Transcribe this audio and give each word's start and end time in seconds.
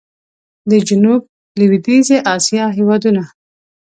د 0.69 0.71
جنوب 0.87 1.21
لوېدیځي 1.59 2.17
اسیا 2.35 2.65
هېوادونه 2.77 3.23